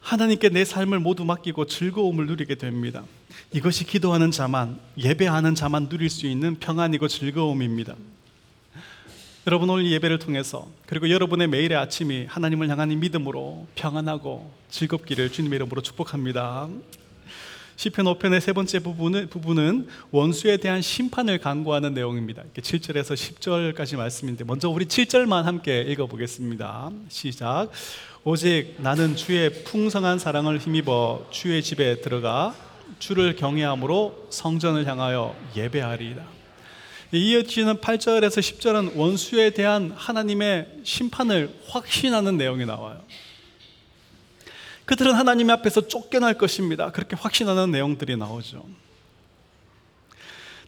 [0.03, 3.05] 하나님께 내 삶을 모두 맡기고 즐거움을 누리게 됩니다.
[3.53, 7.95] 이것이 기도하는 자만, 예배하는 자만 누릴 수 있는 평안이고 즐거움입니다.
[9.47, 15.81] 여러분 오늘 예배를 통해서 그리고 여러분의 매일의 아침이 하나님을 향한 믿음으로 평안하고 즐겁기를 주님의 이름으로
[15.83, 16.69] 축복합니다.
[17.75, 22.45] 시편 5편의 세 번째 부분은, 부분은 원수에 대한 심판을 강구하는 내용입니다.
[22.55, 26.91] 7절에서 10절까지 말씀인데 먼저 우리 7절만 함께 읽어보겠습니다.
[27.09, 27.71] 시작.
[28.25, 32.55] 오직 나는 주의 풍성한 사랑을 힘입어 주의 집에 들어가
[33.01, 36.25] 주를 경외함으로 성전을 향하여 예배하리이다.
[37.11, 43.03] 이어지는 8절에서 10절은 원수에 대한 하나님의 심판을 확신하는 내용이 나와요.
[44.85, 46.93] 그들은 하나님 앞에서 쫓겨날 것입니다.
[46.93, 48.65] 그렇게 확신하는 내용들이 나오죠.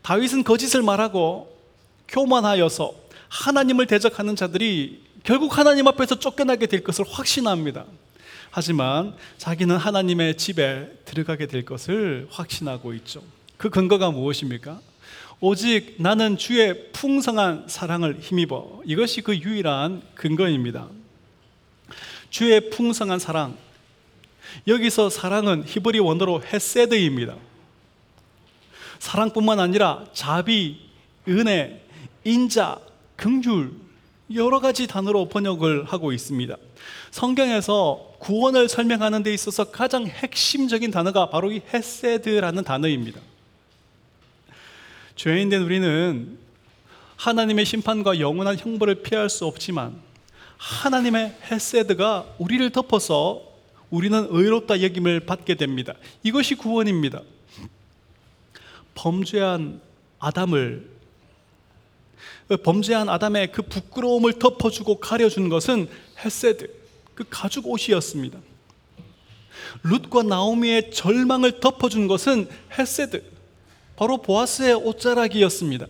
[0.02, 1.56] 다윗은 거짓을 말하고
[2.08, 2.94] 교만하여서
[3.28, 7.87] 하나님을 대적하는 자들이 결국 하나님 앞에서 쫓겨나게 될 것을 확신합니다.
[8.50, 13.22] 하지만 자기는 하나님의 집에 들어가게 될 것을 확신하고 있죠.
[13.56, 14.80] 그 근거가 무엇입니까?
[15.40, 18.82] 오직 나는 주의 풍성한 사랑을 힘입어.
[18.84, 20.88] 이것이 그 유일한 근거입니다.
[22.28, 23.56] 주의 풍성한 사랑.
[24.68, 27.37] 여기서 사랑은 히브리 원어로 헤세드입니다.
[28.98, 30.80] 사랑뿐만 아니라 자비,
[31.26, 31.82] 은혜,
[32.24, 32.78] 인자,
[33.16, 33.83] 긍휼
[34.32, 36.56] 여러 가지 단어로 번역을 하고 있습니다.
[37.10, 43.20] 성경에서 구원을 설명하는 데 있어서 가장 핵심적인 단어가 바로 이 헤세드라는 단어입니다.
[45.16, 46.38] 죄인된 우리는
[47.16, 49.94] 하나님의 심판과 영원한 형벌을 피할 수 없지만
[50.56, 53.42] 하나님의 헤세드가 우리를 덮어서
[53.90, 55.94] 우리는 의롭다 여김을 받게 됩니다.
[56.22, 57.20] 이것이 구원입니다.
[58.94, 59.80] 범죄한
[60.18, 60.93] 아담을 그
[62.48, 65.88] 범죄한 아담의 그 부끄러움을 덮어주고 가려준 것은
[66.24, 66.68] 헤세드,
[67.14, 68.38] 그 가죽 옷이었습니다.
[69.83, 73.22] 룻과 나오미의 절망을 덮어준 것은 헤세드,
[73.96, 75.87] 바로 보아스의 옷자락이었습니다.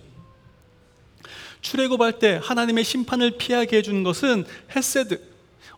[1.60, 4.44] 출애굽할 때 하나님의 심판을 피하게 해준 것은
[4.76, 5.20] 헤세드,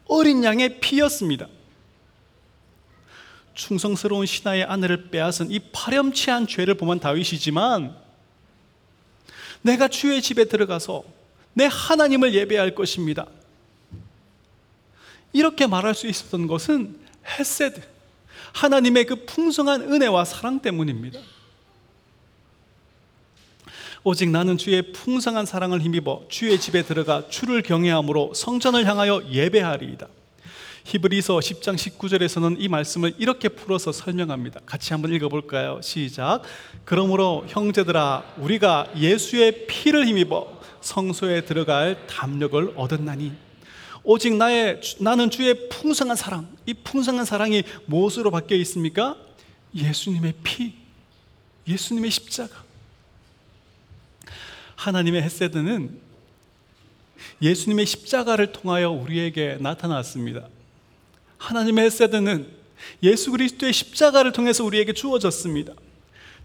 [0.07, 1.49] 어린 양의 피였습니다.
[3.55, 7.97] 충성스러운 신하의 아내를 빼앗은 이 파렴치한 죄를 범한 다윗이지만
[9.63, 11.05] 내가 주의 집에 들어가서
[11.55, 13.27] 내 하나님을 예배할 것입니다.
[15.33, 16.99] 이렇게 말할 수 있었던 것은
[17.39, 17.81] 헤세드,
[18.53, 21.21] 하나님의 그 풍성한 은혜와 사랑 때문입니다.
[24.05, 30.07] 오직 나는 주의 풍성한 사랑을 힘입어 주의 집에 들어가 주를 경외함으로 성전을 향하여 예배하리이다.
[30.87, 34.61] 히브리서 10장 19절에서는 이 말씀을 이렇게 풀어서 설명합니다.
[34.65, 35.81] 같이 한번 읽어볼까요?
[35.83, 36.43] 시작.
[36.85, 43.33] 그러므로 형제들아, 우리가 예수의 피를 힘입어 성소에 들어갈 담력을 얻었나니
[44.05, 49.17] 오직 나의 나는 주의 풍성한 사랑, 이 풍성한 사랑이 무엇으로 바뀌어 있습니까?
[49.75, 50.73] 예수님의 피,
[51.67, 52.65] 예수님의 십자가.
[54.77, 55.99] 하나님의 헤세드는
[57.43, 60.49] 예수님의 십자가를 통하여 우리에게 나타났습니다.
[61.39, 62.49] 하나님의 헤세드는
[63.03, 65.73] 예수 그리스도의 십자가를 통해서 우리에게 주어졌습니다.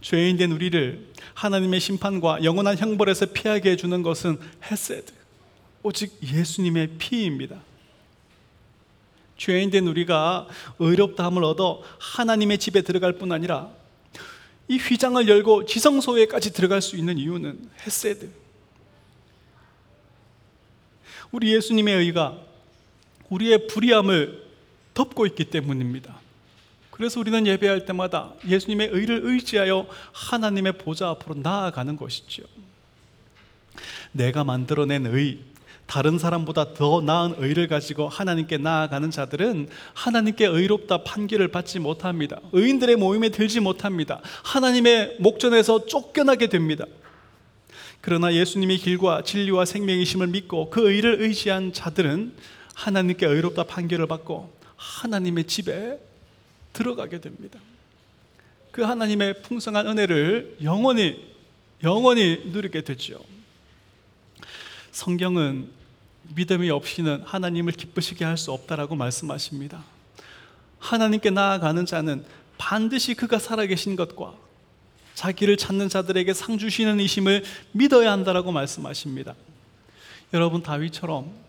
[0.02, 5.14] 죄인 된 우리를 하나님의 심판과 영원한 형벌에서 피하게 해주는 것은 헤세드,
[5.84, 7.62] 오직 예수님의 피입니다.
[9.38, 10.48] 죄인 된 우리가
[10.80, 13.70] 의롭다함을 얻어 하나님의 집에 들어갈 뿐 아니라
[14.68, 18.30] 이 휘장을 열고 지성소에까지 들어갈 수 있는 이유는 헤세드.
[21.32, 22.38] 우리 예수님의 의가
[23.30, 24.51] 우리의 불의함을
[24.94, 26.20] 덮고 있기 때문입니다.
[26.92, 32.44] 그래서 우리는 예배할 때마다 예수님의 의를 의지하여 하나님의 보좌 앞으로 나아가는 것이죠.
[34.12, 35.40] 내가 만들어낸 의,
[35.88, 42.40] 다른 사람보다 더 나은 의를 가지고 하나님께 나아가는 자들은 하나님께 의롭다 판결을 받지 못합니다.
[42.54, 44.22] 의인들의 모임에 들지 못합니다.
[44.44, 46.86] 하나님의 목전에서 쫓겨나게 됩니다.
[48.00, 52.34] 그러나 예수님의 길과 진리와 생명이심을 믿고 그 의를 의지한 자들은
[52.74, 56.00] 하나님께 의롭다 판결을 받고 하나님의 집에
[56.74, 57.60] 들어가게 됩니다.
[58.72, 61.32] 그 하나님의 풍성한 은혜를 영원히
[61.84, 63.20] 영원히 누리게 되죠.
[64.92, 65.70] 성경은
[66.36, 69.84] 믿음이 없이는 하나님을 기쁘시게 할 수 없다라고 말씀하십니다.
[70.80, 72.26] 하나님께 나아가는 자는
[72.58, 74.36] 반드시 그가 살아계신 것과
[75.14, 79.36] 자기를 찾는 자들에게 상 주시는 이심을 믿어야 한다라고 말씀하십니다.
[80.34, 81.41] 여러분 다윗처럼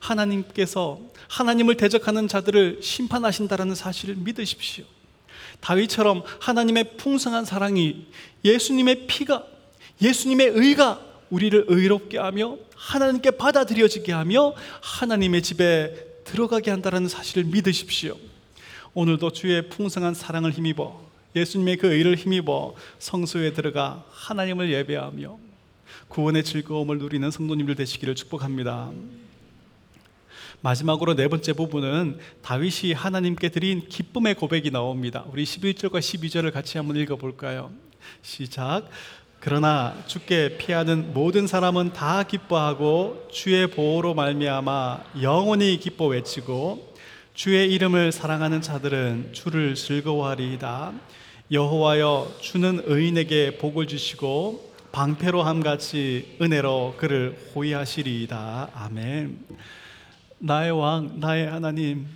[0.00, 4.84] 하나님께서 하나님을 대적하는 자들을 심판하신다라는 사실을 믿으십시오.
[5.60, 8.06] 다윗처럼 하나님의 풍성한 사랑이
[8.44, 9.44] 예수님의 피가
[10.00, 18.16] 예수님의 의가 우리를 의롭게 하며 하나님께 받아들여지게 하며 하나님의 집에 들어가게 한다는 사실을 믿으십시오.
[18.94, 25.38] 오늘도 주의 풍성한 사랑을 힘입어 예수님의 그 의를 힘입어 성소에 들어가 하나님을 예배하며
[26.08, 28.90] 구원의 즐거움을 누리는 성도님들 되시기를 축복합니다.
[30.60, 35.24] 마지막으로 네 번째 부분은 다윗이 하나님께 드린 기쁨의 고백이 나옵니다.
[35.30, 37.70] 우리 11절과 12절을 같이 한번 읽어 볼까요?
[38.22, 38.88] 시작.
[39.40, 46.94] 그러나 주께 피하는 모든 사람은 다 기뻐하고 주의 보호로 말미암아 영원히 기뻐 외치고
[47.34, 50.92] 주의 이름을 사랑하는 자들은 주를 즐거워하리이다.
[51.52, 58.70] 여호와여 주는 의인에게 복을 주시고 방패로 함같이 은혜로 그를 호위하시리이다.
[58.74, 59.38] 아멘.
[60.38, 62.06] 나의 왕, 나의 하나님,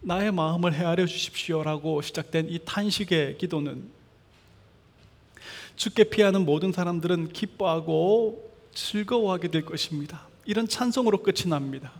[0.00, 3.88] 나의 마음을 헤아려 주십시오라고 시작된 이 탄식의 기도는
[5.76, 10.26] 죽게 피하는 모든 사람들은 기뻐하고 즐거워하게 될 것입니다.
[10.44, 11.92] 이런 찬송으로 끝이 납니다.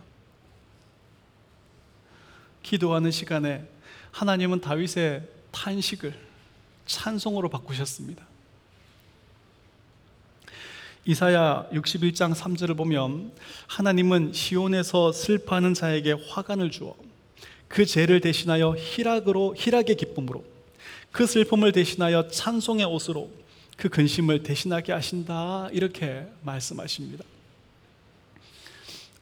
[2.61, 3.67] 기도하는 시간에
[4.11, 6.13] 하나님은 다윗의 탄식을
[6.85, 8.25] 찬송으로 바꾸셨습니다.
[11.05, 13.33] 이사야 61장 3절을 보면
[13.67, 16.95] 하나님은 시온에서 슬퍼하는 자에게 화관을 주어
[17.67, 20.45] 그 죄를 대신하여 희락으로 희락의 기쁨으로
[21.11, 23.29] 그 슬픔을 대신하여 찬송의 옷으로
[23.75, 27.25] 그 근심을 대신하게 하신다 이렇게 말씀하십니다.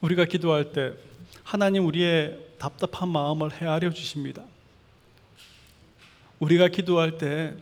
[0.02, 0.94] 우리가 기도할 때
[1.44, 4.44] 하나님 우리의 답답한 마음을 헤아려 주십니다.
[6.38, 7.56] 우리가 기도할 때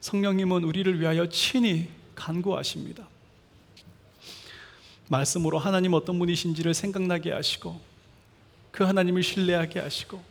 [0.00, 3.06] 성령님은 우리를 위하여 친히 간구하십니다.
[5.08, 7.80] 말씀으로 하나님 어떤 분이신지를 생각나게 하시고
[8.70, 10.22] 그 하나님을 신뢰하게 하시고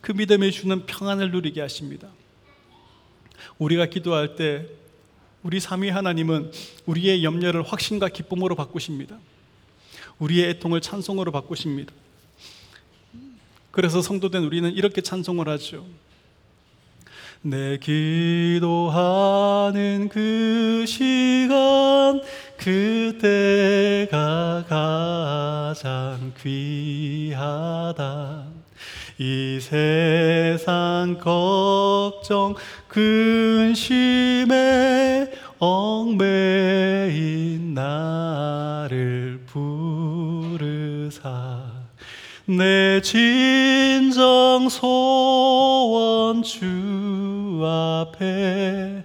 [0.00, 2.08] 그 믿음에 주는 평안을 누리게 하십니다.
[3.58, 4.66] 우리가 기도할 때
[5.42, 6.50] 우리 삼위 하나님은
[6.86, 9.18] 우리의 염려를 확신과 기쁨으로 바꾸십니다.
[10.18, 11.92] 우리의 애통을 찬송으로 바꾸십니다.
[13.70, 15.86] 그래서 성도된 우리는 이렇게 찬송을 하죠.
[17.42, 18.98] 내 기도하는
[20.08, 22.22] 그 시간
[22.56, 28.46] 그때가 가장 귀하다.
[29.18, 32.56] 이 세상 걱정
[32.88, 34.54] 근심에
[35.60, 40.64] 얽매인 나를 부르사
[42.46, 49.03] 내 진정 소원 주 앞에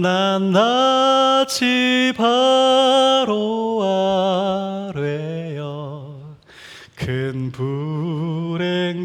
[0.00, 3.82] 난 낯이 바로
[4.94, 6.36] 아뢰어
[6.96, 7.88] 큰 불.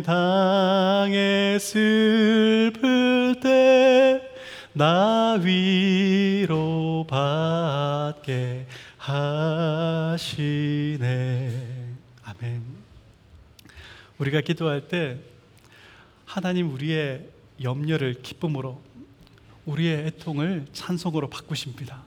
[0.04, 4.34] 당해 슬플 때
[4.76, 8.66] 나 위로 받게
[8.98, 10.40] 하시네.
[12.24, 12.64] 아멘.
[14.18, 15.20] 우리가 기도할 때
[16.26, 17.30] 하나님 우리의
[17.62, 18.82] 염려를 기쁨으로
[19.66, 22.04] 우리의 애통을 찬송으로 바꾸십니다.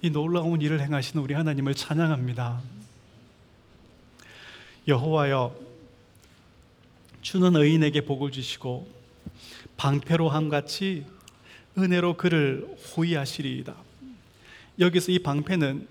[0.00, 2.60] 이 놀라운 일을 행하시는 우리 하나님을 찬양합니다.
[4.86, 5.56] 여호와여
[7.22, 8.88] 주는 의인에게 복을 주시고
[9.76, 11.06] 방패로 함 같이
[11.78, 13.74] 은혜로 그를 호위하시리이다.
[14.78, 15.86] 여기서 이 방패는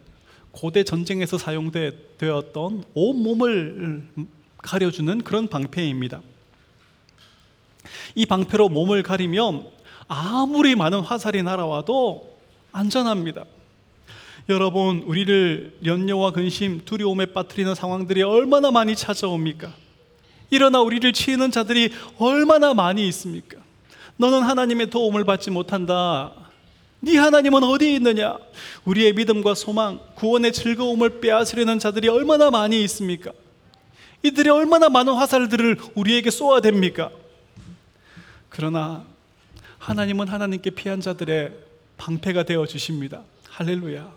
[0.52, 4.08] 고대 전쟁에서 사용되었던 온 몸을
[4.58, 6.22] 가려주는 그런 방패입니다.
[8.16, 9.81] 이 방패로 몸을 가리면
[10.14, 12.38] 아무리 많은 화살이 날아와도
[12.74, 13.46] 안전합니다.
[14.50, 19.72] 여러분, 우리를 연려와 근심, 두려움에 빠뜨리는 상황들이 얼마나 많이 찾아옵니까?
[20.50, 23.60] 일어나 우리를 치는 자들이 얼마나 많이 있습니까?
[24.18, 26.34] 너는 하나님의 도움을 받지 못한다.
[27.00, 28.38] 네 하나님은 어디 있느냐?
[28.84, 33.32] 우리의 믿음과 소망, 구원의 즐거움을 빼앗으려는 자들이 얼마나 많이 있습니까?
[34.24, 37.12] 이들이 얼마나 많은 화살들을 우리에게 쏘아댑니까?
[38.50, 39.06] 그러나
[39.82, 41.54] 하나님은 하나님께 피한 자들의
[41.98, 43.24] 방패가 되어 주십니다.
[43.50, 44.14] 할렐루야.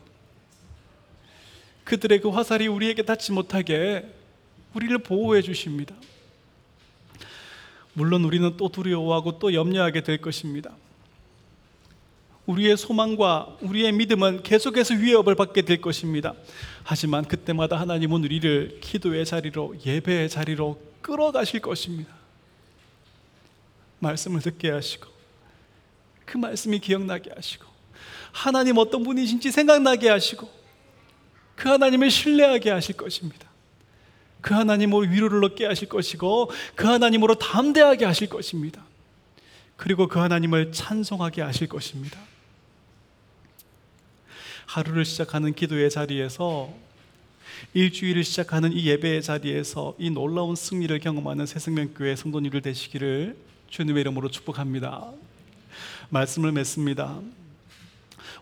[1.84, 4.06] 그들의 그 화살이 우리에게 닿지 못하게
[4.74, 5.94] 우리를 보호해 주십니다.
[7.94, 10.70] 물론 우리는 또 두려워하고 또 염려하게 될 것입니다.
[12.44, 16.34] 우리의 소망과 우리의 믿음은 계속해서 위협을 받게 될 것입니다.
[16.82, 22.12] 하지만 그때마다 하나님은 우리를 기도의 자리로, 예배의 자리로 끌어가실 것입니다.
[24.00, 25.13] 말씀을 듣게 하시고,
[26.24, 27.66] 그 말씀이 기억나게 하시고,
[28.32, 30.48] 하나님 어떤 분이신지 생각나게 하시고,
[31.56, 33.48] 그 하나님을 신뢰하게 하실 것입니다.
[34.44, 38.84] 그 하나님으로 위로를 얻게 하실 것이고 그 하나님으로 담대하게 하실 것입니다.
[39.76, 42.20] 그리고 그 하나님을 찬송하게 하실 것입니다.
[44.66, 46.72] 하루를 시작하는 기도의 자리에서
[47.72, 53.36] 일주일을 시작하는 이 예배의 자리에서 이 놀라운 승리를 경험하는 새생명교회 성도님들 되시기를
[53.70, 55.10] 주님의 이름으로 축복합니다.
[56.10, 57.20] 말씀을 맺습니다.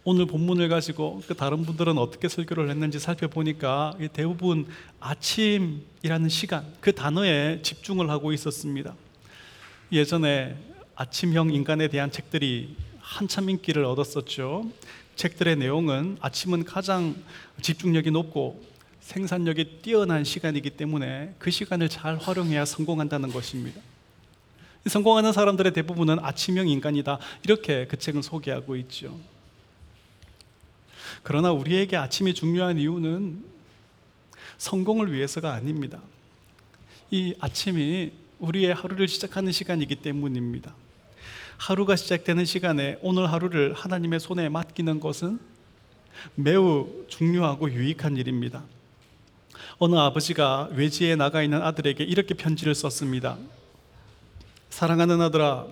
[0.04, 4.66] 오늘 본문을 가지고 그 다른 분들은 어떻게 설교를 했는지 살펴보니까 대부분
[4.98, 8.94] 아침이라는 시간 그 단어에 집중을 하고 있었습니다.
[9.92, 10.56] 예전에
[10.96, 14.70] 아침형 인간에 대한 책들이 한참 인기를 얻었었죠.
[15.14, 17.14] 책들의 내용은 아침은 가장
[17.60, 18.62] 집중력이 높고
[19.00, 23.80] 생산력이 뛰어난 시간이기 때문에 그 시간을 잘 활용해야 성공한다는 것입니다.
[24.87, 27.18] 성공하는 사람들의 대부분은 아침형 인간이다.
[27.45, 29.18] 이렇게 그 책은 소개하고 있죠.
[31.22, 33.45] 그러나 우리에게 아침이 중요한 이유는
[34.59, 36.01] 성공을 위해서가 아닙니다.
[37.11, 40.74] 이 아침이 우리의 하루를 시작하는 시간이기 때문입니다.
[41.59, 45.39] 하루가 시작되는 시간에 오늘 하루를 하나님의 손에 맡기는 것은
[46.35, 48.64] 매우 중요하고 유익한 일입니다.
[49.78, 53.39] 어느 아버지가 외지에 나가 있는 아들에게 이렇게 편지를 썼습니다.
[54.73, 55.66] 사랑하는 아들아,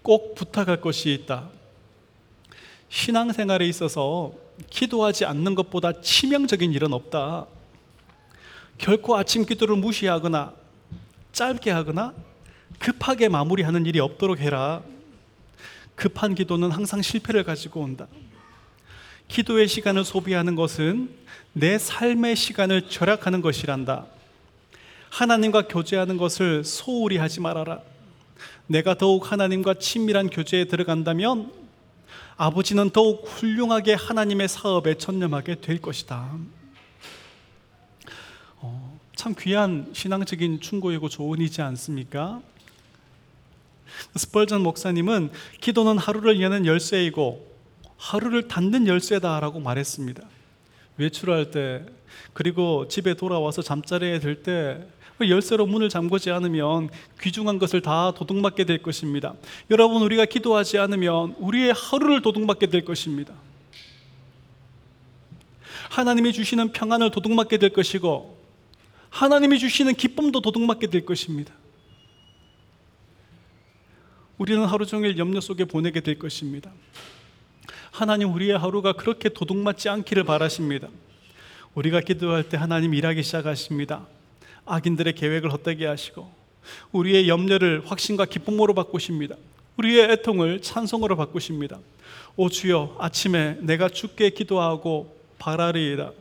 [0.00, 1.50] 꼭 부탁할 것이 있다.
[2.88, 4.32] 신앙생활에 있어서
[4.70, 7.46] 기도하지 않는 것보다 치명적인 일은 없다.
[8.78, 10.54] 결코 아침 기도를 무시하거나
[11.32, 12.14] 짧게 하거나
[12.78, 14.82] 급하게 마무리하는 일이 없도록 해라.
[15.94, 18.06] 급한 기도는 항상 실패를 가지고 온다.
[19.28, 21.14] 기도의 시간을 소비하는 것은
[21.52, 24.06] 내 삶의 시간을 절약하는 것이란다.
[25.10, 27.80] 하나님과 교제하는 것을 소홀히 하지 말아라.
[28.66, 31.52] 내가 더욱 하나님과 친밀한 교제에 들어간다면
[32.36, 36.36] 아버지는 더욱 훌륭하게 하나님의 사업에 전념하게 될 것이다.
[38.56, 42.40] 어, 참 귀한 신앙적인 충고이고 조언이지 않습니까?
[44.16, 47.54] 스펄전 목사님은 기도는 하루를 여는 열쇠이고
[47.96, 50.22] 하루를 닫는 열쇠다라고 말했습니다.
[50.96, 51.84] 외출할 때
[52.32, 56.90] 그리고 집에 돌아와서 잠자리에 들때 그 열쇠로 문을 잠그지 않으면
[57.20, 59.34] 귀중한 것을 다 도둑맞게 될 것입니다.
[59.70, 63.34] 여러분, 우리가 기도하지 않으면 우리의 하루를 도둑맞게 될 것입니다.
[65.90, 68.36] 하나님이 주시는 평안을 도둑맞게 될 것이고,
[69.10, 71.54] 하나님이 주시는 기쁨도 도둑맞게 될 것입니다.
[74.38, 76.72] 우리는 하루 종일 염려 속에 보내게 될 것입니다.
[77.92, 80.88] 하나님 우리의 하루가 그렇게 도둑맞지 않기를 바라십니다.
[81.74, 84.06] 우리가 기도할 때 하나님 일하기 시작하십니다.
[84.66, 86.30] 악인들의 계획을 헛되게 하시고
[86.92, 89.36] 우리의 염려를 확신과 기쁨으로 바꾸십니다.
[89.76, 91.78] 우리의 애통을 찬송으로 바꾸십니다.
[92.36, 96.12] 오 주여 아침에 내가 주께 기도하고 바라리이다.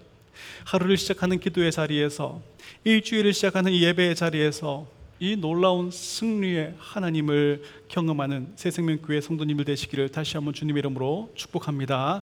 [0.65, 2.41] 하루를 시작하는 기도의 자리에서
[2.83, 4.87] 일주일을 시작하는 이 예배의 자리에서
[5.19, 12.22] 이 놀라운 승리의 하나님을 경험하는 새생명교회 성도님들 되시기를 다시 한번 주님의 이름으로 축복합니다.